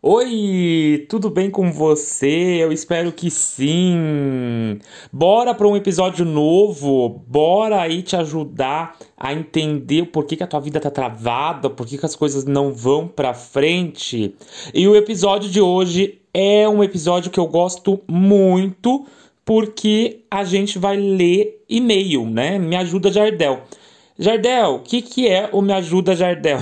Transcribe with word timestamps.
Oi, 0.00 1.06
tudo 1.08 1.28
bem 1.28 1.50
com 1.50 1.72
você? 1.72 2.58
Eu 2.60 2.70
espero 2.70 3.10
que 3.10 3.28
sim. 3.32 4.78
Bora 5.12 5.52
para 5.52 5.66
um 5.66 5.76
episódio 5.76 6.24
novo. 6.24 7.20
Bora 7.26 7.80
aí 7.80 8.00
te 8.02 8.14
ajudar 8.14 8.96
a 9.16 9.34
entender 9.34 10.04
por 10.06 10.24
que, 10.24 10.36
que 10.36 10.44
a 10.44 10.46
tua 10.46 10.60
vida 10.60 10.78
tá 10.78 10.88
travada, 10.88 11.68
por 11.68 11.84
que, 11.84 11.98
que 11.98 12.06
as 12.06 12.14
coisas 12.14 12.44
não 12.44 12.72
vão 12.72 13.08
para 13.08 13.34
frente. 13.34 14.36
E 14.72 14.86
o 14.86 14.94
episódio 14.94 15.50
de 15.50 15.60
hoje 15.60 16.20
é 16.32 16.68
um 16.68 16.84
episódio 16.84 17.32
que 17.32 17.40
eu 17.40 17.48
gosto 17.48 18.00
muito 18.06 19.04
porque 19.44 20.20
a 20.30 20.44
gente 20.44 20.78
vai 20.78 20.96
ler 20.96 21.64
e-mail, 21.68 22.24
né? 22.24 22.56
Me 22.56 22.76
ajuda 22.76 23.10
Jardel. 23.10 23.64
Jardel, 24.20 24.74
o 24.74 24.78
que, 24.80 25.00
que 25.00 25.28
é 25.28 25.48
o 25.52 25.62
Me 25.62 25.72
Ajuda 25.72 26.16
Jardel? 26.16 26.58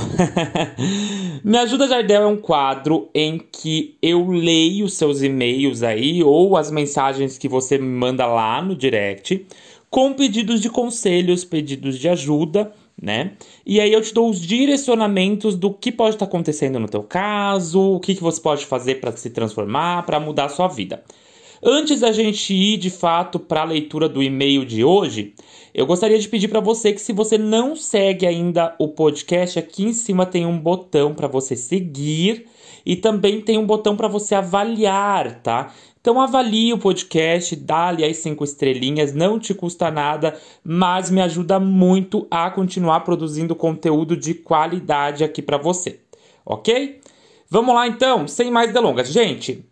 Me 1.43 1.57
Ajuda 1.57 1.89
Jardel 1.89 2.25
é 2.25 2.27
um 2.27 2.37
quadro 2.37 3.09
em 3.15 3.39
que 3.39 3.97
eu 4.03 4.29
leio 4.29 4.91
seus 4.91 5.23
e-mails 5.23 5.83
aí 5.83 6.23
ou 6.23 6.55
as 6.55 6.71
mensagens 6.71 7.39
que 7.39 7.49
você 7.49 7.79
me 7.79 7.89
manda 7.89 8.27
lá 8.27 8.61
no 8.61 8.77
direct 8.77 9.47
com 9.89 10.13
pedidos 10.13 10.61
de 10.61 10.69
conselhos, 10.69 11.47
pedidos 11.47 11.99
de 11.99 12.11
ajuda, 12.11 12.71
né? 13.01 13.33
E 13.65 13.81
aí 13.81 13.91
eu 13.91 14.03
te 14.03 14.13
dou 14.13 14.29
os 14.29 14.39
direcionamentos 14.39 15.57
do 15.57 15.73
que 15.73 15.91
pode 15.91 16.17
estar 16.17 16.27
acontecendo 16.27 16.79
no 16.79 16.89
teu 16.89 17.03
caso, 17.03 17.81
o 17.95 18.01
que, 18.01 18.15
que 18.15 18.23
você 18.23 18.39
pode 18.39 18.67
fazer 18.67 18.97
para 18.97 19.17
se 19.17 19.31
transformar, 19.31 20.05
para 20.05 20.21
mudar 20.21 20.45
a 20.45 20.51
sua 20.51 20.69
vida. 20.69 21.03
Antes 21.69 21.99
da 21.99 22.13
gente 22.13 22.55
ir 22.55 22.77
de 22.77 22.91
fato 22.91 23.41
para 23.41 23.63
a 23.63 23.65
leitura 23.65 24.09
do 24.09 24.23
e-mail 24.23 24.65
de 24.65 24.85
hoje, 24.85 25.35
eu 25.75 25.85
gostaria 25.85 26.17
de 26.17 26.29
pedir 26.29 26.47
para 26.47 26.61
você 26.61 26.93
que 26.93 27.01
se 27.01 27.13
você 27.13 27.37
não 27.37 27.75
segue 27.75 28.25
ainda 28.25 28.77
o 28.79 28.87
podcast, 28.87 29.59
aqui 29.59 29.83
em 29.83 29.93
cima 29.93 30.25
tem 30.25 30.47
um 30.47 30.57
botão 30.57 31.13
para 31.13 31.27
você 31.27 31.57
seguir 31.57 32.47
e 32.85 32.95
também 32.95 33.41
tem 33.41 33.59
um 33.59 33.67
botão 33.67 33.97
para 33.97 34.07
você 34.07 34.37
avaliar, 34.37 35.43
tá? 35.43 35.75
Então 36.01 36.21
avalie 36.21 36.73
o 36.73 36.79
podcast, 36.79 37.57
dá-lhe 37.57 38.05
as 38.05 38.19
cinco 38.19 38.45
estrelinhas, 38.45 39.13
não 39.13 39.37
te 39.37 39.53
custa 39.53 39.91
nada, 39.91 40.39
mas 40.63 41.11
me 41.11 41.21
ajuda 41.21 41.59
muito 41.59 42.29
a 42.31 42.49
continuar 42.49 43.01
produzindo 43.01 43.57
conteúdo 43.57 44.17
de 44.17 44.35
qualidade 44.35 45.25
aqui 45.25 45.43
para 45.43 45.59
você, 45.59 45.99
ok? 46.45 47.01
Vamos 47.51 47.75
lá 47.75 47.89
então, 47.89 48.29
sem 48.29 48.53
mais 48.53 48.73
delongas. 48.73 49.09
Gente, 49.09 49.65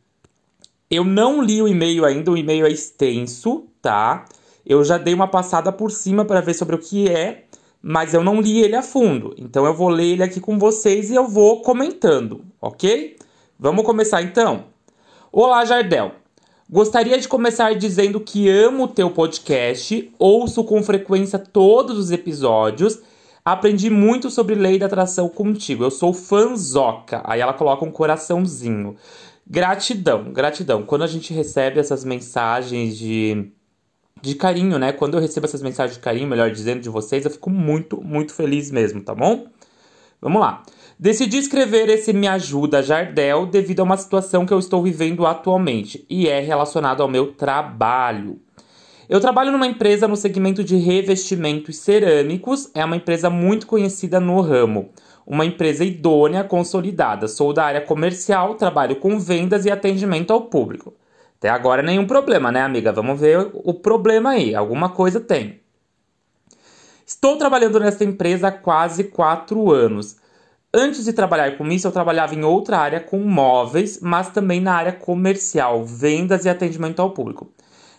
eu 0.91 1.05
não 1.05 1.43
li 1.43 1.61
o 1.61 1.69
e-mail 1.69 2.05
ainda, 2.05 2.31
o 2.31 2.37
e-mail 2.37 2.67
é 2.67 2.71
extenso, 2.71 3.67
tá? 3.81 4.25
Eu 4.65 4.85
já 4.85 4.99
dei 4.99 5.15
uma 5.15 5.29
passada 5.29 5.71
por 5.73 5.91
cima 5.91 6.25
para 6.25 6.41
ver 6.41 6.55
sobre 6.55 6.75
o 6.75 6.79
que 6.79 7.09
é, 7.09 7.45
mas 7.83 8.15
eu 8.15 8.25
não 8.25 8.41
li 8.41 8.61
ele 8.61 8.77
a 8.77 8.83
fundo. 8.83 9.35
Então 9.37 9.67
eu 9.67 9.75
vou 9.75 9.89
ler 9.89 10.13
ele 10.13 10.23
aqui 10.23 10.41
com 10.41 10.59
vocês 10.59 11.11
e 11.11 11.15
eu 11.15 11.29
vou 11.29 11.63
comentando, 11.63 12.45
ok? 12.61 13.17
Vamos 13.59 13.85
começar 13.85 14.23
então. 14.23 14.65
Olá, 15.31 15.65
Jardel. 15.65 16.13
Gostaria 16.69 17.19
de 17.19 17.29
começar 17.29 17.75
dizendo 17.75 18.19
que 18.19 18.49
amo 18.49 18.85
o 18.85 18.89
teu 18.89 19.11
podcast, 19.11 20.11
ouço 20.19 20.65
com 20.65 20.83
frequência 20.83 21.39
todos 21.39 21.99
os 21.99 22.11
episódios. 22.11 23.01
Aprendi 23.45 23.91
muito 23.91 24.31
sobre 24.31 24.55
lei 24.55 24.79
da 24.79 24.87
atração 24.87 25.29
contigo. 25.29 25.85
Eu 25.85 25.91
sou 25.91 26.15
fanzoca. 26.15 27.21
Aí 27.25 27.43
ela 27.43 27.53
coloca 27.53 27.85
um 27.85 27.91
coraçãozinho. 27.91 28.97
Gratidão, 29.47 30.33
gratidão. 30.33 30.83
Quando 30.83 31.03
a 31.03 31.07
gente 31.07 31.33
recebe 31.35 31.79
essas 31.79 32.03
mensagens 32.03 32.97
de, 32.97 33.53
de 34.23 34.35
carinho, 34.35 34.79
né? 34.79 34.91
Quando 34.91 35.15
eu 35.15 35.21
recebo 35.21 35.47
essas 35.47 35.63
mensagens 35.63 35.97
de 35.99 36.03
carinho, 36.03 36.27
melhor 36.27 36.51
dizendo, 36.51 36.81
de 36.81 36.89
vocês, 36.89 37.25
eu 37.25 37.31
fico 37.31 37.51
muito, 37.51 38.03
muito 38.03 38.33
feliz 38.33 38.71
mesmo, 38.71 39.03
tá 39.03 39.15
bom? 39.15 39.47
Vamos 40.21 40.41
lá. 40.41 40.63
Decidi 40.99 41.37
escrever 41.37 41.91
esse 41.91 42.13
Me 42.15 42.27
Ajuda 42.27 42.83
Jardel 42.83 43.45
devido 43.45 43.81
a 43.81 43.83
uma 43.83 43.97
situação 43.99 44.47
que 44.47 44.55
eu 44.55 44.59
estou 44.59 44.83
vivendo 44.83 45.27
atualmente 45.27 46.07
e 46.09 46.27
é 46.27 46.41
relacionado 46.41 47.03
ao 47.03 47.09
meu 47.09 47.33
trabalho. 47.33 48.41
Eu 49.07 49.21
trabalho 49.21 49.53
numa 49.53 49.67
empresa 49.67 50.09
no 50.09 50.17
segmento 50.17 50.65
de 50.65 50.77
revestimentos 50.77 51.77
cerâmicos, 51.77 52.71
é 52.73 52.83
uma 52.83 52.97
empresa 52.97 53.29
muito 53.29 53.67
conhecida 53.67 54.19
no 54.19 54.41
ramo 54.41 54.91
uma 55.27 55.45
empresa 55.45 55.85
idônea, 55.85 56.45
consolidada. 56.45 57.29
Sou 57.29 57.53
da 57.53 57.65
área 57.65 57.81
comercial, 57.81 58.55
trabalho 58.55 58.97
com 58.97 59.19
vendas 59.19 59.65
e 59.65 59.71
atendimento 59.71 60.33
ao 60.33 60.43
público. 60.43 60.95
Até 61.39 61.49
agora 61.49 61.83
nenhum 61.83 62.07
problema, 62.07 62.51
né, 62.51 62.63
amiga? 62.63 62.93
Vamos 62.93 63.21
ver 63.21 63.51
o 63.53 63.75
problema 63.75 64.31
aí. 64.31 64.55
Alguma 64.55 64.89
coisa 64.89 65.21
tem. 65.21 65.61
Estou 67.07 67.37
trabalhando 67.37 67.79
nessa 67.79 68.03
empresa 68.03 68.49
há 68.49 68.53
quase 68.53 69.05
quatro 69.05 69.71
anos. 69.71 70.17
Antes 70.73 71.05
de 71.05 71.13
trabalhar 71.13 71.57
com 71.57 71.67
isso, 71.69 71.87
eu 71.87 71.93
trabalhava 71.93 72.35
em 72.35 72.43
outra 72.43 72.79
área 72.79 72.99
com 72.99 73.19
móveis, 73.19 74.01
mas 74.01 74.31
também 74.31 74.61
na 74.61 74.75
área 74.75 74.93
comercial, 74.93 75.85
vendas 75.85 76.45
e 76.45 76.49
atendimento 76.49 77.01
ao 77.01 77.11
público. 77.11 77.53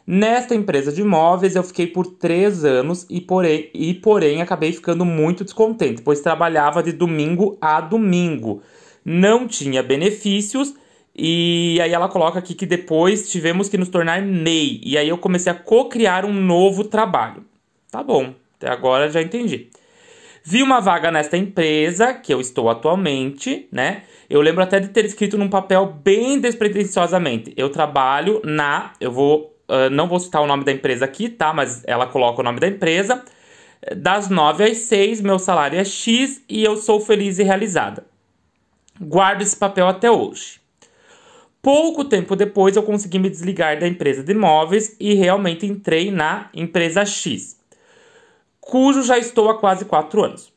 Nesta 0.08 0.54
empresa 0.54 0.92
de 0.92 1.02
imóveis 1.02 1.56
eu 1.56 1.64
fiquei 1.64 1.88
por 1.88 2.06
três 2.06 2.64
anos 2.64 3.08
e 3.10 3.20
porém, 3.20 3.72
e 3.74 3.94
porém 3.96 4.40
acabei 4.40 4.72
ficando 4.72 5.04
muito 5.04 5.44
descontente, 5.44 6.04
pois 6.04 6.22
trabalhava 6.22 6.84
de 6.84 6.92
domingo 6.92 7.58
a 7.60 7.82
domingo. 7.82 8.62
Não 9.04 9.48
tinha 9.48 9.82
benefícios 9.82 10.76
e 11.16 11.80
aí 11.82 11.92
ela 11.92 12.08
coloca 12.08 12.38
aqui 12.38 12.54
que 12.54 12.68
depois 12.68 13.32
tivemos 13.32 13.68
que 13.68 13.80
nos 13.80 13.90
tornar 13.90 14.22
MEI. 14.22 14.82
E 14.84 14.96
aí 14.96 15.10
eu 15.10 15.18
comecei 15.18 15.52
a 15.52 15.56
co-criar 15.56 16.24
um 16.24 16.34
novo 16.34 16.84
trabalho. 16.84 17.44
Tá 17.90 18.04
bom, 18.04 18.36
até 18.58 18.70
agora 18.70 19.10
já 19.10 19.22
entendi. 19.22 19.70
Vi 20.44 20.62
uma 20.62 20.80
vaga 20.80 21.10
nesta 21.10 21.36
empresa, 21.36 22.14
que 22.14 22.32
eu 22.32 22.40
estou 22.40 22.70
atualmente, 22.70 23.68
né? 23.72 24.04
Eu 24.30 24.42
lembro 24.42 24.62
até 24.62 24.80
de 24.80 24.90
ter 24.90 25.04
escrito 25.04 25.40
num 25.40 25.50
papel 25.50 25.88
bem 26.04 26.40
despretensiosamente. 26.40 27.52
Eu 27.58 27.70
trabalho 27.70 28.42
na. 28.44 28.94
Eu 29.00 29.12
vou 29.12 29.55
Uh, 29.68 29.90
não 29.90 30.08
vou 30.08 30.20
citar 30.20 30.42
o 30.42 30.48
nome 30.48 30.64
da 30.64 30.72
empresa 30.72 31.06
aqui, 31.06 31.30
tá? 31.30 31.53
Mas 31.53 31.84
ela 31.86 32.08
coloca 32.08 32.42
o 32.42 32.44
nome 32.44 32.59
da 32.59 32.68
empresa. 32.68 33.24
Das 33.96 34.30
9 34.30 34.64
às 34.64 34.78
6, 34.78 35.22
meu 35.22 35.38
salário 35.38 35.80
é 35.80 35.84
X 35.84 36.42
e 36.50 36.64
eu 36.64 36.76
sou 36.76 37.00
feliz 37.00 37.38
e 37.38 37.44
realizada. 37.44 38.06
Guardo 39.00 39.42
esse 39.42 39.56
papel 39.56 39.88
até 39.88 40.09
hoje. 40.09 40.59
Pouco 41.62 42.06
tempo 42.06 42.36
depois, 42.36 42.75
eu 42.75 42.84
consegui 42.84 43.20
me 43.20 43.30
desligar 43.30 43.80
da 43.80 43.88
empresa 43.88 44.24
de 44.24 44.31
imóveis 44.31 44.96
e 45.00 45.14
realmente 45.16 45.66
entrei 45.66 46.12
na 46.12 46.50
empresa 46.54 47.04
X, 47.06 47.59
cujo 48.59 49.02
já 49.02 49.18
estou 49.18 49.50
há 49.50 49.58
quase 49.58 49.84
4 49.84 50.24
anos. 50.24 50.54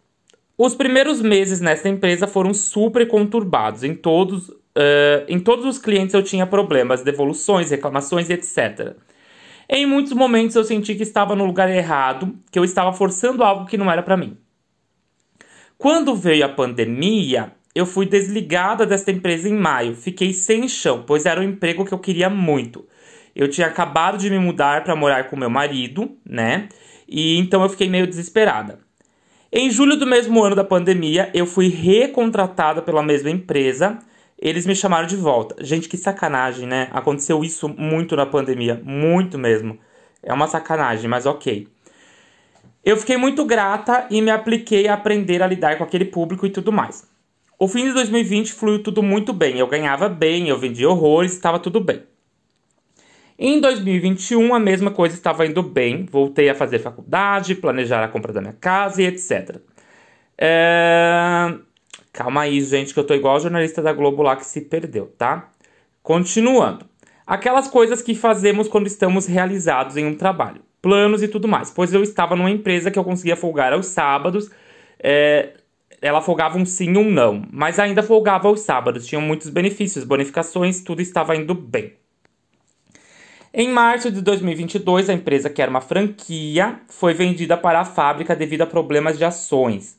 Os 0.57 0.75
primeiros 0.75 1.23
meses 1.23 1.61
nessa 1.61 1.89
empresa 1.89 2.27
foram 2.27 2.53
super 2.53 3.09
conturbados 3.09 3.85
em 3.85 3.95
todos 3.95 4.53
Uh, 4.79 5.27
em 5.27 5.41
todos 5.41 5.65
os 5.65 5.77
clientes 5.77 6.15
eu 6.15 6.23
tinha 6.23 6.47
problemas, 6.47 7.03
devoluções, 7.03 7.73
reclamações, 7.73 8.31
etc. 8.31 8.95
Em 9.69 9.85
muitos 9.85 10.13
momentos 10.13 10.55
eu 10.55 10.63
senti 10.63 10.95
que 10.95 11.03
estava 11.03 11.35
no 11.35 11.45
lugar 11.45 11.69
errado, 11.69 12.39
que 12.49 12.57
eu 12.57 12.63
estava 12.63 12.93
forçando 12.93 13.43
algo 13.43 13.67
que 13.67 13.77
não 13.77 13.91
era 13.91 14.05
para 14.05 14.17
mim. 14.17 14.37
Quando 15.77 16.15
veio 16.15 16.45
a 16.45 16.49
pandemia, 16.49 17.53
eu 17.75 17.85
fui 17.87 18.07
desligada 18.07 18.87
desta 18.87 19.11
empresa 19.11 19.49
em 19.49 19.55
maio. 19.55 19.97
Fiquei 19.97 20.33
sem 20.33 20.69
chão, 20.69 21.03
pois 21.05 21.27
era 21.27 21.41
um 21.41 21.45
emprego 21.45 21.85
que 21.85 21.93
eu 21.93 21.99
queria 21.99 22.31
muito. 22.31 22.87
Eu 23.35 23.49
tinha 23.49 23.67
acabado 23.67 24.17
de 24.17 24.31
me 24.31 24.39
mudar 24.39 24.85
para 24.85 24.95
morar 24.95 25.29
com 25.29 25.37
meu 25.37 25.51
marido, 25.51 26.17
né? 26.25 26.69
E 27.09 27.37
então 27.37 27.65
eu 27.65 27.69
fiquei 27.69 27.89
meio 27.89 28.07
desesperada. 28.07 28.79
Em 29.53 29.71
julho 29.71 29.97
do 29.97 30.07
mesmo 30.07 30.41
ano 30.41 30.55
da 30.55 30.63
pandemia, 30.63 31.31
eu 31.35 31.47
fui 31.47 31.69
recontratada 31.69 32.81
pela 32.81 33.03
mesma 33.03 33.31
empresa 33.31 33.99
eles 34.41 34.67
me 34.67 34.75
chamaram 34.75 35.07
de 35.07 35.17
volta. 35.17 35.57
Gente, 35.65 35.89
que 35.89 35.97
sacanagem, 35.97 36.67
né? 36.67 36.89
Aconteceu 36.93 37.45
isso 37.45 37.69
muito 37.69 38.15
na 38.15 38.25
pandemia, 38.25 38.81
muito 38.85 39.39
mesmo. 39.39 39.79
É 40.23 40.33
uma 40.33 40.47
sacanagem, 40.47 41.09
mas 41.09 41.27
ok. 41.27 41.67
Eu 42.85 42.97
fiquei 42.97 43.17
muito 43.17 43.45
grata 43.45 44.07
e 44.11 44.23
me 44.23 44.31
apliquei 44.31 44.89
a 44.89 44.95
aprender 44.95 45.43
a 45.43 45.47
lidar 45.47 45.77
com 45.77 45.85
aquele 45.85 46.05
público 46.05 46.47
e 46.47 46.51
tudo 46.51 46.73
mais. 46.73 47.07
O 47.59 47.67
fim 47.67 47.85
de 47.85 47.93
2020 47.93 48.53
fluiu 48.53 48.83
tudo 48.83 49.03
muito 49.03 49.33
bem. 49.33 49.59
Eu 49.59 49.67
ganhava 49.67 50.09
bem, 50.09 50.49
eu 50.49 50.59
vendia 50.59 50.89
horrores, 50.89 51.33
estava 51.33 51.59
tudo 51.59 51.81
bem. 51.81 52.03
Em 53.37 53.61
2021, 53.61 54.55
a 54.55 54.59
mesma 54.59 54.91
coisa 54.91 55.15
estava 55.15 55.45
indo 55.45 55.63
bem. 55.63 56.07
Voltei 56.07 56.49
a 56.49 56.55
fazer 56.55 56.79
faculdade, 56.79 57.57
planejar 57.57 58.03
a 58.05 58.09
compra 58.09 58.33
da 58.33 58.41
minha 58.41 58.53
casa 58.53 59.03
e 59.03 59.07
etc. 59.07 59.61
É... 60.37 61.55
Calma 62.19 62.41
aí, 62.41 62.61
gente, 62.63 62.93
que 62.93 62.99
eu 62.99 63.05
tô 63.05 63.15
igual 63.15 63.37
o 63.37 63.39
jornalista 63.39 63.81
da 63.81 63.93
Globo 63.93 64.25
lá 64.25 64.35
que 64.35 64.45
se 64.45 64.63
perdeu, 64.63 65.07
tá? 65.17 65.53
Continuando. 66.03 66.85
Aquelas 67.25 67.69
coisas 67.69 68.03
que 68.03 68.13
fazemos 68.13 68.67
quando 68.67 68.89
estamos 68.89 69.27
realizados 69.27 69.97
em 69.97 70.05
um 70.05 70.17
trabalho. 70.17 70.61
Planos 70.83 71.23
e 71.23 71.29
tudo 71.29 71.47
mais. 71.47 71.71
Pois 71.71 71.95
eu 71.95 72.03
estava 72.03 72.35
numa 72.35 72.51
empresa 72.51 72.91
que 72.91 72.99
eu 72.99 73.05
conseguia 73.05 73.37
folgar 73.37 73.73
aos 73.73 73.87
sábados. 73.87 74.51
É, 74.99 75.59
ela 76.03 76.21
folgava 76.21 76.59
um 76.59 76.67
sim 76.67 76.97
ou 76.97 77.05
um 77.05 77.11
não. 77.13 77.47
Mas 77.53 77.79
ainda 77.79 78.03
folgava 78.03 78.49
aos 78.49 78.63
sábados. 78.63 79.07
Tinham 79.07 79.23
muitos 79.23 79.49
benefícios, 79.49 80.03
bonificações, 80.03 80.83
tudo 80.83 81.01
estava 81.01 81.37
indo 81.37 81.55
bem. 81.55 81.93
Em 83.55 83.69
março 83.69 84.11
de 84.11 84.21
2022, 84.23 85.09
a 85.09 85.13
empresa, 85.13 85.49
que 85.49 85.63
era 85.63 85.71
uma 85.71 85.81
franquia, 85.81 86.81
foi 86.89 87.15
vendida 87.15 87.57
para 87.57 87.79
a 87.79 87.85
fábrica 87.85 88.35
devido 88.35 88.63
a 88.63 88.67
problemas 88.67 89.17
de 89.17 89.25
ações. 89.25 89.98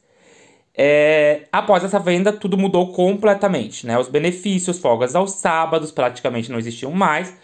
É, 0.75 1.48
após 1.51 1.83
essa 1.83 2.00
venda, 2.00 2.31
tudo 2.31 2.57
mudou 2.57 2.94
completamente, 2.94 3.86
né? 3.86 3.98
Os 3.98 4.07
benefícios, 4.07 4.80
folgas 4.80 5.16
aos 5.16 5.31
sábados 5.31 5.92
praticamente 5.92 6.51
não 6.51 6.57
existiam 6.57 6.92
mais, 6.92 7.36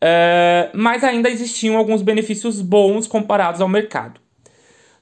é, 0.00 0.70
mas 0.72 1.04
ainda 1.04 1.28
existiam 1.28 1.76
alguns 1.76 2.02
benefícios 2.02 2.60
bons 2.60 3.06
comparados 3.06 3.60
ao 3.60 3.68
mercado. 3.68 4.20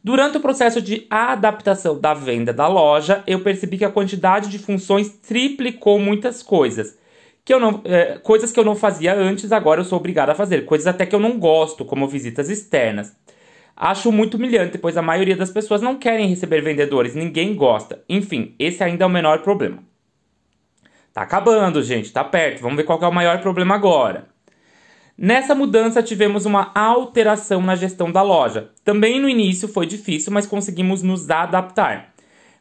Durante 0.06 0.37
o 0.37 0.40
processo 0.40 0.81
de 0.81 1.05
adaptação 1.11 1.99
da 2.00 2.14
venda 2.14 2.52
da 2.52 2.69
loja, 2.69 3.25
eu 3.26 3.40
percebi 3.40 3.76
que 3.76 3.84
a 3.84 3.90
quantidade 3.90 4.49
de 4.49 4.56
funções 4.56 5.08
triplicou 5.08 5.99
muitas 5.99 6.44
coisas. 6.44 6.96
Que 7.44 7.52
eu 7.52 7.58
não, 7.58 7.81
é, 7.84 8.17
coisas 8.19 8.52
que 8.52 8.61
eu 8.61 8.64
não 8.64 8.76
fazia 8.76 9.14
antes, 9.14 9.50
agora 9.50 9.81
eu 9.81 9.84
sou 9.84 9.99
obrigado 9.99 10.31
a 10.31 10.34
fazer. 10.34 10.64
Coisas 10.64 10.87
até 10.87 11.05
que 11.06 11.14
eu 11.14 11.19
não 11.19 11.38
gosto, 11.40 11.84
como 11.84 12.06
visitas 12.06 12.49
externas. 12.49 13.17
Acho 13.76 14.11
muito 14.11 14.38
humilhante, 14.38 14.78
pois 14.78 14.96
a 14.96 15.02
maioria 15.02 15.37
das 15.37 15.50
pessoas 15.50 15.82
não 15.82 15.96
querem 15.96 16.28
receber 16.28 16.62
vendedores, 16.62 17.14
ninguém 17.14 17.55
gosta. 17.55 18.02
Enfim, 18.08 18.55
esse 18.58 18.82
ainda 18.82 19.05
é 19.05 19.06
o 19.06 19.11
menor 19.11 19.43
problema. 19.43 19.84
Tá 21.12 21.20
acabando, 21.20 21.82
gente, 21.82 22.11
tá 22.11 22.25
perto. 22.25 22.62
Vamos 22.62 22.78
ver 22.78 22.84
qual 22.84 23.02
é 23.02 23.06
o 23.06 23.12
maior 23.12 23.40
problema 23.43 23.75
agora. 23.75 24.28
Nessa 25.17 25.55
mudança 25.55 26.02
tivemos 26.02 26.46
uma 26.46 26.73
alteração 26.75 27.61
na 27.61 27.76
gestão 27.76 28.11
da 28.11 28.23
loja. 28.23 28.70
Também 28.82 29.20
no 29.20 29.28
início 29.28 29.69
foi 29.69 29.87
difícil, 29.87 30.32
mas 30.32 30.46
conseguimos 30.46 31.02
nos 31.02 31.28
adaptar. 31.28 32.14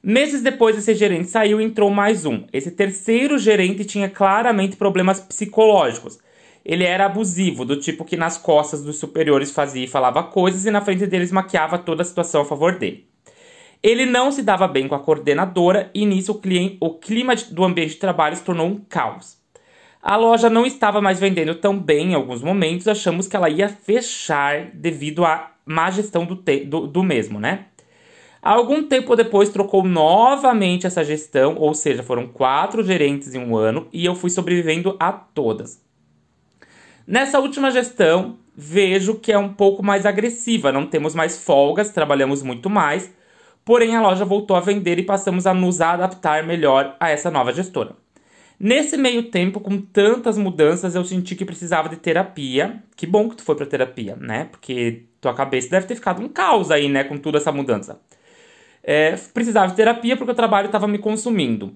Meses 0.04 0.42
depois, 0.42 0.78
esse 0.78 0.94
gerente 0.94 1.30
saiu 1.30 1.60
e 1.60 1.64
entrou 1.64 1.90
mais 1.90 2.26
um. 2.26 2.46
Esse 2.52 2.72
terceiro 2.72 3.38
gerente 3.38 3.86
tinha 3.86 4.10
claramente 4.10 4.76
problemas 4.76 5.20
psicológicos 5.20 6.20
ele 6.66 6.84
era 6.84 7.06
abusivo, 7.06 7.64
do 7.64 7.80
tipo 7.80 8.04
que 8.04 8.18
nas 8.18 8.38
costas 8.38 8.84
dos 8.84 8.98
superiores 8.98 9.52
fazia 9.52 9.86
e 9.86 9.88
falava 9.88 10.24
coisas 10.24 10.66
e 10.66 10.72
na 10.72 10.82
frente 10.82 11.06
deles 11.06 11.32
maquiava 11.32 11.78
toda 11.78 12.02
a 12.02 12.06
situação 12.06 12.42
a 12.42 12.46
favor 12.46 12.80
dele. 12.80 13.08
Ele 13.84 14.08
não 14.08 14.32
se 14.32 14.42
dava 14.42 14.68
bem 14.68 14.88
com 14.88 14.96
a 14.96 15.00
coordenadora 15.00 15.92
e 15.94 16.08
nisso 16.08 16.32
o, 16.32 16.42
cliente, 16.42 16.78
o 16.80 16.96
clima 16.96 17.36
do 17.36 17.64
ambiente 17.64 17.92
de 17.92 18.00
trabalho 18.00 18.36
se 18.36 18.44
tornou 18.44 18.66
um 18.66 18.78
caos. 18.80 19.38
A 20.02 20.16
loja 20.16 20.50
não 20.50 20.66
estava 20.66 21.00
mais 21.00 21.20
vendendo 21.20 21.54
tão 21.54 21.78
bem 21.78 22.12
em 22.12 22.16
alguns 22.16 22.42
momentos, 22.42 22.88
achamos 22.88 23.28
que 23.28 23.36
ela 23.36 23.50
ia 23.50 23.70
fechar 23.70 24.72
devido 24.74 25.24
à 25.24 25.52
má 25.66 25.92
gestão 25.92 26.26
do, 26.26 26.36
te, 26.36 26.64
do, 26.66 26.88
do 26.88 27.04
mesmo, 27.04 27.40
né? 27.40 27.66
Algum 28.42 28.84
tempo 28.84 29.16
depois 29.16 29.50
trocou 29.50 29.84
novamente 29.84 30.86
essa 30.86 31.04
gestão, 31.04 31.56
ou 31.58 31.74
seja, 31.74 32.04
foram 32.04 32.28
quatro 32.28 32.84
gerentes 32.84 33.34
em 33.34 33.40
um 33.40 33.56
ano 33.56 33.88
e 33.92 34.06
eu 34.06 34.16
fui 34.16 34.30
sobrevivendo 34.30 34.96
a 35.00 35.12
todas. 35.12 35.85
Nessa 37.08 37.40
última 37.40 37.70
gestão, 37.70 38.40
vejo 38.56 39.16
que 39.16 39.32
é 39.32 39.38
um 39.38 39.54
pouco 39.54 39.84
mais 39.84 40.06
agressiva, 40.06 40.72
não 40.72 40.88
temos 40.88 41.14
mais 41.14 41.38
folgas, 41.38 41.92
trabalhamos 41.92 42.42
muito 42.42 42.70
mais, 42.70 43.14
porém 43.64 43.96
a 43.96 44.02
loja 44.02 44.26
voltou 44.26 44.58
a 44.58 44.60
vender 44.60 44.98
e 44.98 45.04
passamos 45.04 45.46
a 45.46 45.54
nos 45.54 45.82
adaptar 45.82 46.44
melhor 46.44 46.96
a 47.00 47.10
essa 47.10 47.30
nova 47.30 47.54
gestora. 47.54 47.96
Nesse 48.60 48.98
meio 48.98 49.30
tempo, 49.30 49.60
com 49.60 49.80
tantas 49.80 50.38
mudanças, 50.38 50.96
eu 50.96 51.04
senti 51.04 51.36
que 51.36 51.46
precisava 51.46 51.90
de 51.90 51.98
terapia. 51.98 52.82
Que 52.96 53.06
bom 53.06 53.30
que 53.30 53.36
tu 53.36 53.44
foi 53.44 53.56
pra 53.56 53.66
terapia, 53.66 54.16
né? 54.16 54.46
Porque 54.46 55.04
tua 55.20 55.34
cabeça 55.34 55.70
deve 55.70 55.88
ter 55.88 55.96
ficado 55.96 56.22
um 56.22 56.30
caos 56.30 56.72
aí, 56.72 56.88
né? 56.88 57.04
Com 57.04 57.18
toda 57.18 57.38
essa 57.38 57.52
mudança. 57.52 58.00
É, 58.82 59.12
precisava 59.34 59.68
de 59.68 59.76
terapia 59.76 60.16
porque 60.16 60.32
o 60.32 60.36
trabalho 60.36 60.68
estava 60.68 60.88
me 60.88 60.98
consumindo. 60.98 61.76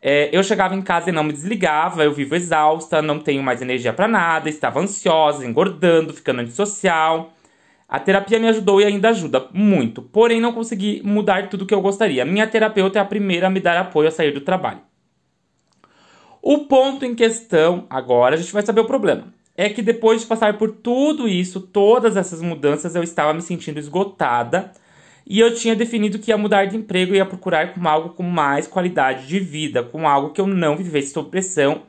É, 0.00 0.30
eu 0.32 0.42
chegava 0.44 0.76
em 0.76 0.82
casa 0.82 1.10
e 1.10 1.12
não 1.12 1.24
me 1.24 1.32
desligava, 1.32 2.04
eu 2.04 2.12
vivo 2.12 2.34
exausta, 2.36 3.02
não 3.02 3.18
tenho 3.18 3.42
mais 3.42 3.60
energia 3.60 3.92
para 3.92 4.06
nada, 4.06 4.48
estava 4.48 4.80
ansiosa, 4.80 5.44
engordando, 5.44 6.12
ficando 6.12 6.40
antissocial. 6.40 7.32
A 7.88 7.98
terapia 7.98 8.38
me 8.38 8.48
ajudou 8.48 8.80
e 8.80 8.84
ainda 8.84 9.08
ajuda 9.08 9.48
muito, 9.52 10.02
porém 10.02 10.40
não 10.40 10.52
consegui 10.52 11.00
mudar 11.04 11.48
tudo 11.48 11.62
o 11.62 11.66
que 11.66 11.74
eu 11.74 11.80
gostaria. 11.80 12.24
Minha 12.24 12.46
terapeuta 12.46 12.98
é 12.98 13.02
a 13.02 13.04
primeira 13.04 13.48
a 13.48 13.50
me 13.50 13.60
dar 13.60 13.76
apoio 13.76 14.08
a 14.08 14.10
sair 14.12 14.32
do 14.32 14.40
trabalho. 14.40 14.80
O 16.40 16.66
ponto 16.66 17.04
em 17.04 17.14
questão, 17.14 17.86
agora 17.90 18.36
a 18.36 18.38
gente 18.38 18.52
vai 18.52 18.62
saber 18.62 18.80
o 18.80 18.86
problema, 18.86 19.34
é 19.56 19.68
que 19.68 19.82
depois 19.82 20.20
de 20.20 20.26
passar 20.26 20.56
por 20.56 20.70
tudo 20.70 21.26
isso, 21.26 21.60
todas 21.60 22.16
essas 22.16 22.40
mudanças, 22.40 22.94
eu 22.94 23.02
estava 23.02 23.34
me 23.34 23.42
sentindo 23.42 23.80
esgotada 23.80 24.70
e 25.28 25.38
eu 25.40 25.54
tinha 25.54 25.76
definido 25.76 26.18
que 26.18 26.30
ia 26.30 26.38
mudar 26.38 26.64
de 26.64 26.76
emprego 26.78 27.12
e 27.12 27.18
ia 27.18 27.26
procurar 27.26 27.74
com 27.74 27.86
algo 27.86 28.08
com 28.14 28.22
mais 28.22 28.66
qualidade 28.66 29.26
de 29.26 29.38
vida, 29.38 29.82
com 29.82 30.08
algo 30.08 30.30
que 30.30 30.40
eu 30.40 30.46
não 30.46 30.74
vivesse 30.74 31.12
sob 31.12 31.28
pressão 31.28 31.82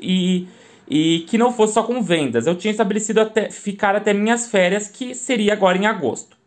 e, 0.00 0.48
e 0.88 1.20
que 1.28 1.36
não 1.36 1.52
fosse 1.52 1.74
só 1.74 1.82
com 1.82 2.02
vendas. 2.02 2.46
Eu 2.46 2.56
tinha 2.56 2.70
estabelecido 2.70 3.20
até 3.20 3.50
ficar 3.50 3.94
até 3.94 4.14
minhas 4.14 4.48
férias, 4.48 4.88
que 4.88 5.14
seria 5.14 5.52
agora 5.52 5.76
em 5.76 5.84
agosto. 5.84 6.38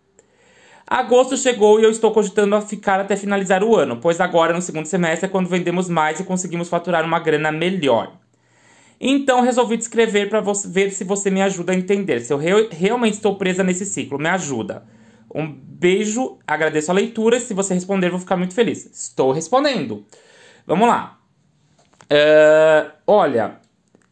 Agosto 0.88 1.38
chegou 1.38 1.80
e 1.80 1.84
eu 1.84 1.92
estou 1.92 2.12
cogitando 2.12 2.56
a 2.56 2.62
ficar 2.62 3.00
até 3.00 3.16
finalizar 3.16 3.64
o 3.64 3.76
ano, 3.76 3.98
pois 3.98 4.20
agora 4.20 4.52
no 4.52 4.62
segundo 4.62 4.88
semestre 4.88 5.28
é 5.28 5.30
quando 5.30 5.48
vendemos 5.48 5.88
mais 5.88 6.20
e 6.20 6.24
conseguimos 6.24 6.68
faturar 6.68 7.06
uma 7.06 7.20
grana 7.20 7.52
melhor. 7.52 8.14
Então 9.00 9.42
resolvi 9.42 9.78
te 9.78 9.82
escrever 9.82 10.30
para 10.30 10.42
ver 10.42 10.90
se 10.90 11.04
você 11.04 11.30
me 11.30 11.44
ajuda 11.44 11.74
a 11.74 11.76
entender 11.76 12.22
se 12.22 12.34
eu 12.34 12.40
re 12.40 12.70
realmente 12.72 13.14
estou 13.14 13.36
presa 13.36 13.64
nesse 13.64 13.86
ciclo. 13.86 14.18
Me 14.18 14.30
ajuda. 14.30 14.84
Um 15.34 15.52
beijo, 15.52 16.40
agradeço 16.48 16.92
a 16.92 16.94
leitura. 16.94 17.40
Se 17.40 17.54
você 17.54 17.74
responder, 17.74 18.10
vou 18.10 18.20
ficar 18.20 18.38
muito 18.38 18.54
feliz. 18.54 18.86
Estou 18.86 19.32
respondendo. 19.32 20.06
Vamos 20.66 20.88
lá. 20.88 21.20
Uh, 22.06 22.92
olha, 23.06 23.60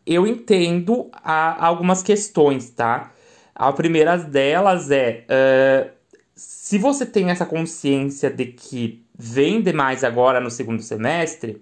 eu 0.05 0.27
entendo 0.27 1.09
a, 1.11 1.65
algumas 1.65 2.03
questões, 2.03 2.69
tá? 2.69 3.11
A 3.55 3.73
primeira 3.73 4.17
delas 4.17 4.91
é: 4.91 5.25
uh, 5.25 5.91
se 6.35 6.77
você 6.77 7.05
tem 7.05 7.31
essa 7.31 7.45
consciência 7.45 8.29
de 8.29 8.45
que 8.45 9.03
vende 9.17 9.73
mais 9.73 10.03
agora 10.03 10.39
no 10.39 10.51
segundo 10.51 10.83
semestre, 10.83 11.61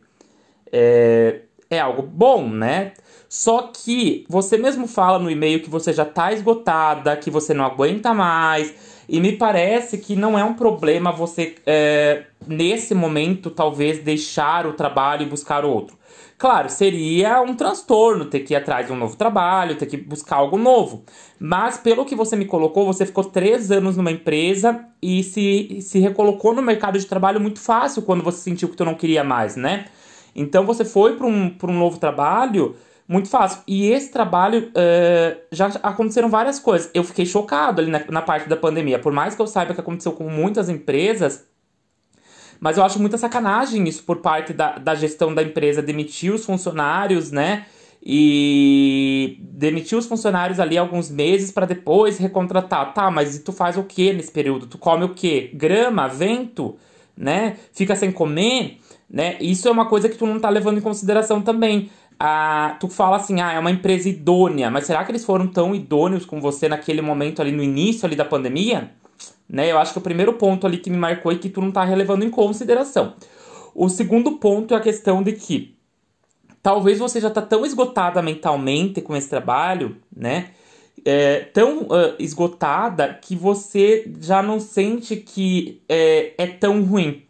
é, 0.72 1.42
é 1.70 1.80
algo 1.80 2.02
bom, 2.02 2.50
né? 2.50 2.94
Só 3.28 3.72
que 3.74 4.26
você 4.30 4.58
mesmo 4.58 4.88
fala 4.88 5.20
no 5.20 5.30
e-mail 5.30 5.62
que 5.62 5.70
você 5.70 5.92
já 5.92 6.04
está 6.04 6.32
esgotada, 6.32 7.18
que 7.18 7.30
você 7.30 7.54
não 7.54 7.66
aguenta 7.66 8.14
mais 8.14 8.74
e 9.08 9.20
me 9.20 9.34
parece 9.34 9.98
que 9.98 10.16
não 10.16 10.38
é 10.38 10.44
um 10.44 10.54
problema 10.54 11.12
você, 11.12 11.56
é, 11.66 12.24
nesse 12.48 12.96
momento, 12.96 13.50
talvez 13.52 14.00
deixar 14.00 14.66
o 14.66 14.74
trabalho 14.74 15.24
e 15.24 15.30
buscar 15.30 15.64
outro. 15.64 15.96
Claro, 16.38 16.70
seria 16.70 17.42
um 17.42 17.56
transtorno 17.56 18.26
ter 18.26 18.42
que 18.42 18.54
ir 18.54 18.58
atrás 18.58 18.88
de 18.88 18.92
um 18.92 18.96
novo 18.96 19.16
trabalho, 19.16 19.78
ter 19.78 19.86
que 19.86 19.96
buscar 19.96 20.38
algo 20.38 20.58
novo. 20.58 21.04
Mas, 21.40 21.78
pelo 21.78 22.04
que 22.04 22.16
você 22.16 22.36
me 22.36 22.46
colocou, 22.46 22.86
você 22.86 23.06
ficou 23.06 23.24
três 23.24 23.72
anos 23.72 23.96
numa 23.96 24.12
empresa 24.12 24.86
e 25.02 25.24
se, 25.24 25.80
se 25.82 26.00
recolocou 26.00 26.54
no 26.54 26.62
mercado 26.62 27.00
de 27.00 27.06
trabalho 27.06 27.40
muito 27.40 27.60
fácil 27.60 28.02
quando 28.02 28.24
você 28.24 28.40
sentiu 28.40 28.68
que 28.68 28.76
tu 28.76 28.84
não 28.84 28.96
queria 28.96 29.24
mais, 29.24 29.56
né? 29.56 29.86
Então, 30.36 30.66
você 30.66 30.84
foi 30.84 31.16
para 31.16 31.28
um, 31.28 31.56
um 31.64 31.74
novo 31.74 31.98
trabalho 32.00 32.76
muito 33.08 33.30
fácil. 33.30 33.62
E 33.68 33.88
esse 33.88 34.12
trabalho 34.12 34.70
uh, 34.70 35.42
já 35.52 35.68
aconteceram 35.84 36.30
várias 36.30 36.60
coisas. 36.60 36.90
Eu 36.94 37.04
fiquei 37.04 37.26
chocado 37.26 37.82
ali 37.82 37.92
na, 37.92 38.04
na, 38.10 38.22
parte 38.22 38.50
da 38.50 38.58
pandemia. 38.58 38.98
Por 38.98 39.14
mais 39.14 39.36
que 39.36 39.42
eu 39.42 39.48
saiba 39.48 39.74
que 39.74 39.80
aconteceu 39.80 40.12
com 40.14 40.28
muitas 40.28 40.70
empresas, 40.70 41.46
mas 42.60 42.78
eu 42.78 42.84
acho 42.84 43.00
muita 43.00 43.18
sacanagem 43.18 43.88
isso 43.88 44.04
por 44.04 44.18
parte 44.18 44.54
da, 44.54 44.78
da 44.78 44.96
gestão 44.96 45.34
da 45.34 45.44
empresa 45.44 45.82
demitir 45.82 46.34
os 46.34 46.46
funcionários, 46.46 47.32
né? 47.32 47.66
E 48.08 49.40
demitir 49.40 49.98
os 49.98 50.06
funcionários 50.06 50.60
ali 50.60 50.78
alguns 50.78 51.10
meses 51.10 51.52
para 51.52 51.66
depois 51.68 52.18
recontratar. 52.18 52.92
Tá, 52.94 53.12
mas 53.12 53.38
tu 53.40 53.52
faz 53.52 53.78
o 53.78 53.84
que 53.84 54.14
nesse 54.14 54.32
período? 54.32 54.66
Tu 54.66 54.80
come 54.80 55.04
o 55.06 55.10
que? 55.10 55.52
Grama, 55.54 56.08
vento, 56.08 56.76
né? 57.16 57.58
Fica 57.72 57.96
sem 57.96 58.12
comer, 58.12 58.80
né? 59.10 59.38
Isso 59.40 59.68
é 59.68 59.72
uma 59.72 59.88
coisa 59.88 60.10
que 60.10 60.18
tu 60.18 60.26
não 60.26 60.40
tá 60.40 60.50
levando 60.50 60.80
em 60.80 60.82
consideração 60.82 61.42
também 61.42 61.90
ah, 62.20 62.78
tu 62.80 62.88
fala 62.88 63.18
assim, 63.18 63.42
ah, 63.42 63.52
é 63.52 63.60
uma 63.60 63.72
empresa 63.72 64.08
idônea, 64.08 64.72
mas 64.72 64.86
será 64.86 65.04
que 65.04 65.12
eles 65.12 65.26
foram 65.26 65.48
tão 65.48 65.76
idôneos 65.76 66.26
com 66.26 66.40
você 66.40 66.70
naquele 66.70 67.02
momento 67.02 67.42
ali 67.42 67.52
no 67.52 67.62
início 67.62 68.06
ali 68.06 68.16
da 68.16 68.26
pandemia? 68.26 68.92
Né? 69.48 69.72
Eu 69.72 69.78
acho 69.78 69.92
que 69.92 70.00
o 70.00 70.02
primeiro 70.02 70.34
ponto 70.34 70.66
ali 70.66 70.78
que 70.78 70.90
me 70.90 70.98
marcou 70.98 71.32
é 71.32 71.36
que 71.36 71.50
tu 71.50 71.62
não 71.62 71.72
tá 71.72 71.84
relevando 71.84 72.26
em 72.26 72.30
consideração. 72.30 73.16
O 73.74 73.90
segundo 73.90 74.34
ponto 74.34 74.74
é 74.74 74.78
a 74.78 74.82
questão 74.82 75.22
de 75.22 75.34
que 75.34 75.76
talvez 76.64 77.00
você 77.00 77.20
já 77.20 77.30
tá 77.30 77.42
tão 77.42 77.66
esgotada 77.66 78.22
mentalmente 78.22 79.02
com 79.02 79.16
esse 79.16 79.30
trabalho, 79.30 79.98
né? 80.16 80.52
É, 81.08 81.42
tão 81.54 81.84
uh, 81.84 82.16
esgotada 82.18 83.14
que 83.22 83.36
você 83.36 84.12
já 84.20 84.42
não 84.42 84.60
sente 84.60 85.18
que 85.18 85.82
é, 85.88 86.34
é 86.38 86.48
tão 86.48 86.82
ruim. 86.84 87.24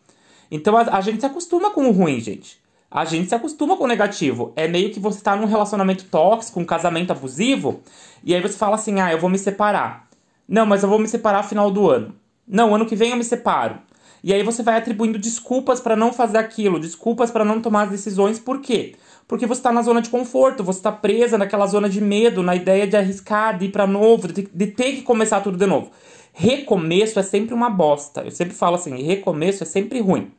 Então 0.49 0.77
a, 0.77 0.81
a 0.95 1.01
gente 1.01 1.19
se 1.19 1.25
acostuma 1.25 1.71
com 1.71 1.89
o 1.89 1.91
ruim, 1.91 2.21
gente 2.21 2.63
a 2.95 3.03
gente 3.03 3.27
se 3.27 3.35
acostuma 3.35 3.75
com 3.75 3.83
o 3.83 3.87
negativo. 3.87 4.53
É 4.55 4.69
meio 4.69 4.89
que 4.89 5.01
você 5.01 5.21
tá 5.21 5.35
num 5.35 5.45
relacionamento 5.45 6.05
tóxico, 6.05 6.61
um 6.61 6.65
casamento 6.65 7.11
abusivo, 7.11 7.81
e 8.23 8.33
aí 8.33 8.41
você 8.41 8.57
fala 8.57 8.75
assim: 8.75 9.01
ah, 9.01 9.11
eu 9.11 9.19
vou 9.19 9.29
me 9.29 9.37
separar. 9.37 10.07
Não, 10.47 10.65
mas 10.65 10.81
eu 10.81 10.87
vou 10.87 10.97
me 10.97 11.05
separar 11.05 11.43
no 11.43 11.49
final 11.49 11.69
do 11.69 11.89
ano. 11.89 12.15
Não, 12.47 12.73
ano 12.73 12.85
que 12.85 12.95
vem 12.95 13.11
eu 13.11 13.17
me 13.17 13.23
separo. 13.25 13.79
E 14.23 14.33
aí 14.33 14.43
você 14.43 14.63
vai 14.63 14.77
atribuindo 14.77 15.19
desculpas 15.19 15.81
para 15.81 15.97
não 15.97 16.13
fazer 16.13 16.37
aquilo, 16.37 16.79
desculpas 16.79 17.29
para 17.29 17.43
não 17.43 17.59
tomar 17.61 17.83
as 17.83 17.89
decisões. 17.89 18.39
Por 18.39 18.61
quê? 18.61 18.95
Porque 19.27 19.45
você 19.45 19.59
está 19.59 19.73
na 19.73 19.81
zona 19.81 20.01
de 20.01 20.09
conforto, 20.09 20.63
você 20.63 20.79
está 20.79 20.91
presa 20.91 21.37
naquela 21.37 21.67
zona 21.67 21.89
de 21.89 21.99
medo, 21.99 22.41
na 22.41 22.55
ideia 22.55 22.87
de 22.87 22.95
arriscar, 22.95 23.57
de 23.57 23.65
ir 23.65 23.71
para 23.71 23.85
novo, 23.85 24.31
de, 24.31 24.43
de 24.43 24.67
ter 24.67 24.93
que 24.93 25.01
começar 25.01 25.41
tudo 25.41 25.57
de 25.57 25.65
novo. 25.65 25.91
Recomeço 26.31 27.19
é 27.19 27.23
sempre 27.23 27.53
uma 27.53 27.69
bosta. 27.69 28.21
Eu 28.21 28.31
sempre 28.31 28.55
falo 28.55 28.75
assim, 28.75 28.95
recomeço 29.03 29.63
é 29.63 29.65
sempre 29.65 29.99
ruim. 29.99 30.31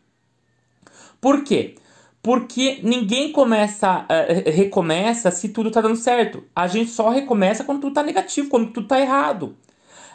Por 1.20 1.44
quê? 1.44 1.74
Porque 2.22 2.80
ninguém 2.82 3.30
começa, 3.30 4.04
uh, 4.04 4.50
recomeça 4.50 5.30
se 5.30 5.50
tudo 5.50 5.70
tá 5.70 5.80
dando 5.80 5.96
certo. 5.96 6.42
A 6.54 6.66
gente 6.66 6.90
só 6.90 7.10
recomeça 7.10 7.62
quando 7.64 7.80
tudo 7.80 7.94
tá 7.94 8.02
negativo, 8.02 8.48
quando 8.48 8.72
tudo 8.72 8.88
tá 8.88 9.00
errado. 9.00 9.56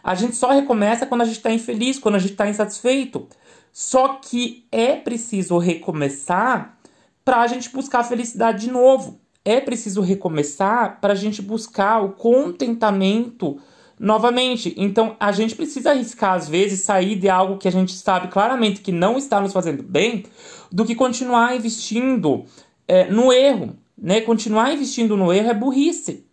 A 0.03 0.15
gente 0.15 0.35
só 0.35 0.51
recomeça 0.51 1.05
quando 1.05 1.21
a 1.21 1.25
gente 1.25 1.39
tá 1.39 1.51
infeliz, 1.51 1.99
quando 1.99 2.15
a 2.15 2.19
gente 2.19 2.35
tá 2.35 2.49
insatisfeito. 2.49 3.27
Só 3.71 4.19
que 4.21 4.65
é 4.71 4.95
preciso 4.95 5.57
recomeçar 5.57 6.77
para 7.23 7.41
a 7.41 7.47
gente 7.47 7.69
buscar 7.69 7.99
a 7.99 8.03
felicidade 8.03 8.65
de 8.65 8.71
novo. 8.71 9.19
É 9.45 9.59
preciso 9.59 10.01
recomeçar 10.01 10.99
para 10.99 11.13
a 11.13 11.15
gente 11.15 11.41
buscar 11.41 12.03
o 12.03 12.11
contentamento 12.11 13.59
novamente. 14.01 14.73
Então 14.75 15.15
a 15.19 15.31
gente 15.31 15.55
precisa 15.55 15.91
arriscar, 15.91 16.33
às 16.33 16.49
vezes, 16.49 16.81
sair 16.81 17.15
de 17.15 17.29
algo 17.29 17.59
que 17.59 17.67
a 17.67 17.71
gente 17.71 17.93
sabe 17.93 18.29
claramente 18.29 18.81
que 18.81 18.91
não 18.91 19.15
está 19.15 19.39
nos 19.39 19.53
fazendo 19.53 19.83
bem, 19.83 20.25
do 20.71 20.83
que 20.83 20.95
continuar 20.95 21.55
investindo 21.55 22.45
é, 22.87 23.05
no 23.05 23.31
erro. 23.31 23.77
Né? 23.95 24.19
Continuar 24.21 24.73
investindo 24.73 25.15
no 25.15 25.31
erro 25.31 25.51
é 25.51 25.53
burrice, 25.53 26.25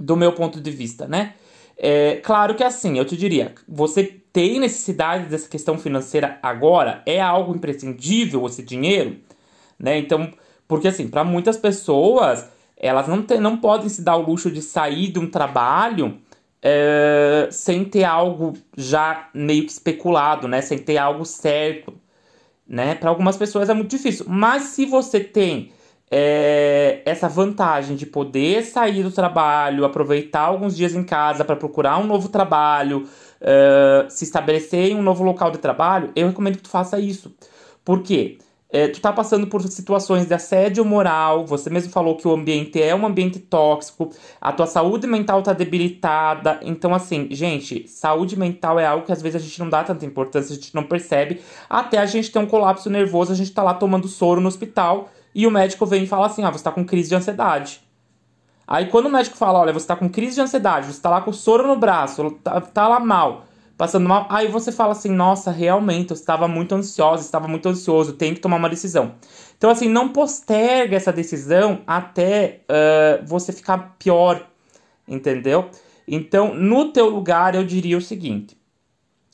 do 0.00 0.16
meu 0.16 0.32
ponto 0.32 0.58
de 0.58 0.70
vista, 0.70 1.06
né? 1.06 1.34
É, 1.76 2.16
claro 2.16 2.54
que 2.54 2.64
assim, 2.64 2.96
eu 2.96 3.04
te 3.04 3.18
diria, 3.18 3.54
você 3.68 4.02
tem 4.32 4.58
necessidade 4.58 5.28
dessa 5.28 5.46
questão 5.46 5.76
financeira 5.76 6.38
agora? 6.42 7.02
É 7.04 7.20
algo 7.20 7.54
imprescindível 7.54 8.46
esse 8.46 8.62
dinheiro? 8.62 9.18
Né? 9.78 9.98
Então, 9.98 10.32
porque 10.66 10.88
assim, 10.88 11.06
para 11.06 11.22
muitas 11.22 11.58
pessoas, 11.58 12.48
elas 12.78 13.06
não, 13.06 13.22
tem, 13.22 13.38
não 13.40 13.58
podem 13.58 13.90
se 13.90 14.00
dar 14.00 14.16
o 14.16 14.22
luxo 14.22 14.50
de 14.50 14.62
sair 14.62 15.08
de 15.08 15.18
um 15.18 15.28
trabalho 15.28 16.18
é, 16.62 17.48
sem 17.50 17.84
ter 17.84 18.04
algo 18.04 18.54
já 18.76 19.28
meio 19.34 19.64
que 19.64 19.72
especulado, 19.72 20.48
né? 20.48 20.60
Sem 20.62 20.78
ter 20.78 20.98
algo 20.98 21.24
certo, 21.24 21.94
né? 22.66 22.94
Para 22.94 23.10
algumas 23.10 23.36
pessoas 23.36 23.68
é 23.68 23.74
muito 23.74 23.90
difícil. 23.90 24.26
Mas 24.28 24.64
se 24.64 24.86
você 24.86 25.20
tem 25.20 25.72
é, 26.10 27.02
essa 27.04 27.28
vantagem 27.28 27.96
de 27.96 28.06
poder 28.06 28.64
sair 28.64 29.02
do 29.02 29.10
trabalho, 29.10 29.84
aproveitar 29.84 30.42
alguns 30.42 30.76
dias 30.76 30.94
em 30.94 31.04
casa 31.04 31.44
para 31.44 31.56
procurar 31.56 31.98
um 31.98 32.06
novo 32.06 32.28
trabalho, 32.28 33.08
é, 33.40 34.06
se 34.08 34.24
estabelecer 34.24 34.92
em 34.92 34.94
um 34.96 35.02
novo 35.02 35.24
local 35.24 35.50
de 35.50 35.58
trabalho, 35.58 36.10
eu 36.16 36.28
recomendo 36.28 36.56
que 36.56 36.62
tu 36.62 36.70
faça 36.70 36.98
isso. 36.98 37.34
Por 37.84 38.02
quê? 38.02 38.38
É, 38.68 38.88
tu 38.88 39.00
tá 39.00 39.12
passando 39.12 39.46
por 39.46 39.62
situações 39.62 40.26
de 40.26 40.34
assédio 40.34 40.84
moral, 40.84 41.46
você 41.46 41.70
mesmo 41.70 41.92
falou 41.92 42.16
que 42.16 42.26
o 42.26 42.32
ambiente 42.32 42.82
é 42.82 42.92
um 42.94 43.06
ambiente 43.06 43.38
tóxico, 43.38 44.10
a 44.40 44.52
tua 44.52 44.66
saúde 44.66 45.06
mental 45.06 45.40
tá 45.40 45.52
debilitada. 45.52 46.58
Então, 46.62 46.92
assim, 46.92 47.28
gente, 47.30 47.86
saúde 47.86 48.36
mental 48.36 48.80
é 48.80 48.86
algo 48.86 49.06
que 49.06 49.12
às 49.12 49.22
vezes 49.22 49.40
a 49.40 49.44
gente 49.44 49.60
não 49.60 49.70
dá 49.70 49.84
tanta 49.84 50.04
importância, 50.04 50.52
a 50.52 50.56
gente 50.56 50.74
não 50.74 50.82
percebe, 50.82 51.40
até 51.70 51.98
a 51.98 52.06
gente 52.06 52.30
ter 52.30 52.40
um 52.40 52.46
colapso 52.46 52.90
nervoso, 52.90 53.30
a 53.30 53.36
gente 53.36 53.52
tá 53.52 53.62
lá 53.62 53.72
tomando 53.72 54.08
soro 54.08 54.40
no 54.40 54.48
hospital 54.48 55.10
e 55.32 55.46
o 55.46 55.50
médico 55.50 55.86
vem 55.86 56.02
e 56.02 56.06
fala 56.08 56.26
assim: 56.26 56.42
ah, 56.42 56.50
você 56.50 56.64
tá 56.64 56.72
com 56.72 56.84
crise 56.84 57.10
de 57.10 57.14
ansiedade. 57.14 57.80
Aí 58.66 58.86
quando 58.86 59.06
o 59.06 59.10
médico 59.10 59.36
fala, 59.36 59.60
olha, 59.60 59.72
você 59.72 59.86
tá 59.86 59.94
com 59.94 60.08
crise 60.08 60.34
de 60.34 60.40
ansiedade, 60.40 60.92
você 60.92 61.00
tá 61.00 61.08
lá 61.08 61.20
com 61.20 61.32
soro 61.32 61.68
no 61.68 61.76
braço, 61.76 62.32
tá, 62.42 62.60
tá 62.60 62.88
lá 62.88 62.98
mal 62.98 63.46
passando 63.76 64.08
mal. 64.08 64.26
Aí 64.30 64.48
você 64.48 64.72
fala 64.72 64.92
assim: 64.92 65.10
nossa, 65.10 65.50
realmente, 65.50 66.10
eu 66.10 66.14
estava 66.14 66.48
muito 66.48 66.74
ansiosa, 66.74 67.22
estava 67.22 67.46
muito 67.48 67.68
ansioso, 67.68 68.14
tenho 68.14 68.34
que 68.34 68.40
tomar 68.40 68.56
uma 68.56 68.68
decisão. 68.68 69.14
Então, 69.56 69.70
assim, 69.70 69.88
não 69.88 70.10
posterga 70.10 70.96
essa 70.96 71.12
decisão 71.12 71.82
até 71.86 72.60
uh, 72.64 73.26
você 73.26 73.52
ficar 73.52 73.96
pior, 73.98 74.46
entendeu? 75.08 75.70
Então, 76.06 76.54
no 76.54 76.92
teu 76.92 77.08
lugar, 77.08 77.54
eu 77.54 77.64
diria 77.64 77.96
o 77.96 78.02
seguinte: 78.02 78.56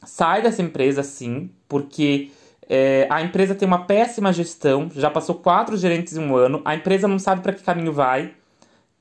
sai 0.05 0.43
dessa 0.43 0.63
empresa 0.63 1.03
sim, 1.03 1.51
porque 1.69 2.31
é, 2.69 3.07
a 3.11 3.23
empresa 3.23 3.55
tem 3.55 3.67
uma 3.67 3.85
péssima 3.85 4.33
gestão, 4.33 4.91
já 4.95 5.11
passou 5.11 5.35
quatro 5.35 5.77
gerentes 5.77 6.17
em 6.17 6.21
um 6.21 6.37
ano, 6.37 6.63
a 6.65 6.75
empresa 6.75 7.09
não 7.09 7.19
sabe 7.19 7.43
para 7.43 7.53
que 7.53 7.63
caminho 7.63 7.93
vai, 7.93 8.33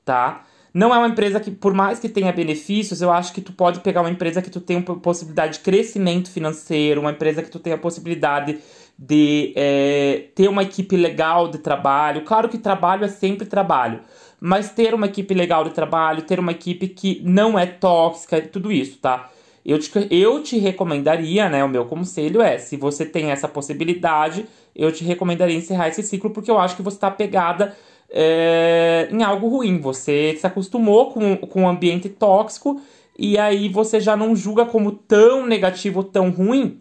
tá? 0.04 0.44
Não 0.74 0.94
é 0.94 0.98
uma 0.98 1.08
empresa 1.08 1.38
que, 1.38 1.50
por 1.50 1.74
mais 1.74 1.98
que 1.98 2.08
tenha 2.08 2.32
benefícios, 2.32 3.02
eu 3.02 3.12
acho 3.12 3.32
que 3.32 3.42
tu 3.42 3.52
pode 3.52 3.80
pegar 3.80 4.00
uma 4.00 4.10
empresa 4.10 4.40
que 4.40 4.50
tu 4.50 4.60
tenha 4.60 4.80
possibilidade 4.80 5.54
de 5.54 5.60
crescimento 5.60 6.30
financeiro, 6.30 7.00
uma 7.00 7.10
empresa 7.10 7.42
que 7.42 7.50
tu 7.50 7.58
tenha 7.58 7.76
possibilidade 7.76 8.58
de 8.98 9.52
é, 9.54 10.28
ter 10.34 10.48
uma 10.48 10.62
equipe 10.62 10.96
legal 10.96 11.48
de 11.48 11.58
trabalho. 11.58 12.22
Claro 12.24 12.48
que 12.48 12.56
trabalho 12.56 13.04
é 13.04 13.08
sempre 13.08 13.46
trabalho, 13.46 14.00
mas 14.40 14.70
ter 14.70 14.94
uma 14.94 15.06
equipe 15.06 15.34
legal 15.34 15.62
de 15.64 15.70
trabalho, 15.70 16.22
ter 16.22 16.40
uma 16.40 16.52
equipe 16.52 16.88
que 16.88 17.20
não 17.22 17.58
é 17.58 17.66
tóxica, 17.66 18.40
tudo 18.40 18.72
isso, 18.72 18.98
tá? 18.98 19.30
Eu 19.64 19.78
te, 19.78 19.90
eu 20.10 20.42
te 20.42 20.58
recomendaria, 20.58 21.48
né? 21.48 21.62
O 21.62 21.68
meu 21.68 21.84
conselho 21.84 22.40
é: 22.40 22.58
se 22.58 22.76
você 22.76 23.04
tem 23.04 23.30
essa 23.30 23.46
possibilidade, 23.46 24.46
eu 24.74 24.90
te 24.90 25.04
recomendaria 25.04 25.56
encerrar 25.56 25.88
esse 25.88 26.02
ciclo, 26.02 26.30
porque 26.30 26.50
eu 26.50 26.58
acho 26.58 26.76
que 26.76 26.82
você 26.82 26.96
está 26.96 27.10
pegada 27.10 27.76
é, 28.12 29.08
em 29.10 29.22
algo 29.22 29.48
ruim. 29.48 29.80
Você 29.80 30.36
se 30.38 30.46
acostumou 30.46 31.10
com, 31.10 31.36
com 31.38 31.62
um 31.62 31.68
ambiente 31.68 32.08
tóxico 32.08 32.80
e 33.18 33.38
aí 33.38 33.68
você 33.68 34.00
já 34.00 34.16
não 34.16 34.36
julga 34.36 34.64
como 34.66 34.92
tão 34.92 35.46
negativo, 35.46 36.04
tão 36.04 36.30
ruim, 36.30 36.80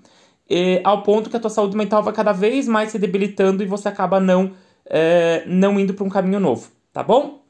é, 0.49 0.81
ao 0.83 1.03
ponto 1.03 1.29
que 1.29 1.37
a 1.37 1.39
tua 1.39 1.49
saúde 1.49 1.77
mental 1.77 2.03
vai 2.03 2.13
cada 2.13 2.31
vez 2.31 2.67
mais 2.67 2.91
se 2.91 2.99
debilitando 2.99 3.63
e 3.63 3.65
você 3.65 3.87
acaba 3.87 4.19
não, 4.19 4.51
é, 4.85 5.43
não 5.47 5.79
indo 5.79 5.93
para 5.93 6.05
um 6.05 6.09
caminho 6.09 6.39
novo, 6.39 6.69
tá 6.91 7.01
bom? 7.01 7.41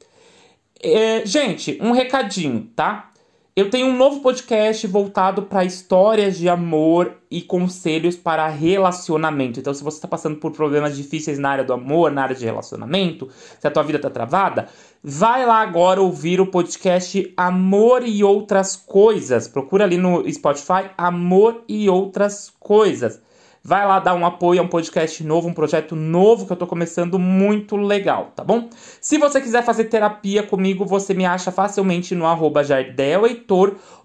É, 0.82 1.24
gente, 1.24 1.78
um 1.80 1.92
recadinho, 1.92 2.68
tá? 2.74 3.11
Eu 3.54 3.68
tenho 3.68 3.88
um 3.88 3.94
novo 3.94 4.20
podcast 4.20 4.86
voltado 4.86 5.42
para 5.42 5.62
histórias 5.62 6.38
de 6.38 6.48
amor 6.48 7.18
e 7.30 7.42
conselhos 7.42 8.16
para 8.16 8.48
relacionamento. 8.48 9.60
Então, 9.60 9.74
se 9.74 9.84
você 9.84 9.98
está 9.98 10.08
passando 10.08 10.36
por 10.36 10.52
problemas 10.52 10.96
difíceis 10.96 11.38
na 11.38 11.50
área 11.50 11.64
do 11.64 11.74
amor, 11.74 12.10
na 12.10 12.22
área 12.22 12.34
de 12.34 12.46
relacionamento, 12.46 13.28
se 13.60 13.66
a 13.66 13.70
tua 13.70 13.82
vida 13.82 13.98
está 13.98 14.08
travada, 14.08 14.68
vai 15.04 15.44
lá 15.44 15.60
agora 15.60 16.00
ouvir 16.00 16.40
o 16.40 16.46
podcast 16.46 17.30
Amor 17.36 18.04
e 18.06 18.24
Outras 18.24 18.74
Coisas. 18.74 19.46
Procura 19.46 19.84
ali 19.84 19.98
no 19.98 20.24
Spotify 20.32 20.90
Amor 20.96 21.62
e 21.68 21.90
Outras 21.90 22.50
Coisas. 22.58 23.20
Vai 23.64 23.86
lá 23.86 24.00
dar 24.00 24.14
um 24.14 24.26
apoio 24.26 24.60
a 24.60 24.64
um 24.64 24.68
podcast 24.68 25.22
novo, 25.22 25.48
um 25.48 25.54
projeto 25.54 25.94
novo 25.94 26.46
que 26.46 26.52
eu 26.52 26.56
tô 26.56 26.66
começando 26.66 27.16
muito 27.18 27.76
legal, 27.76 28.32
tá 28.34 28.42
bom? 28.42 28.68
Se 29.00 29.18
você 29.18 29.40
quiser 29.40 29.62
fazer 29.62 29.84
terapia 29.84 30.42
comigo, 30.42 30.84
você 30.84 31.14
me 31.14 31.24
acha 31.24 31.52
facilmente 31.52 32.12
no 32.14 32.26
arroba 32.26 32.62